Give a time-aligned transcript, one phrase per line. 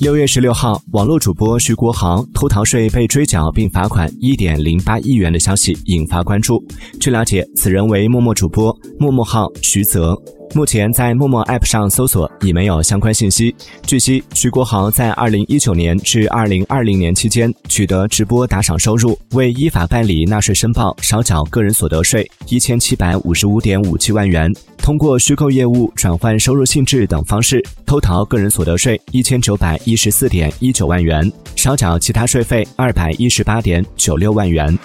[0.00, 6.62] 六月十六号，网络主播徐国豪偷逃税被追缴并罚款一点零八亿元的消息引发关注。
[7.00, 10.20] 据了解，此人为陌陌主播，陌陌号徐泽。
[10.54, 13.54] 目前在陌陌 App 上搜索已没有相关信息。
[13.86, 24.52] 据悉，徐国豪在二零一九年至二零二零年期间取得直播打赏收入，未依法办理纳税申报，少缴个人所得税一千七百五十五点五七万元。
[24.84, 34.78] 通过虚构业务、转换收入性质等方式偷逃个人所得税一千九百一十四点一九万元，少缴其他税费二百一十八点九六万元。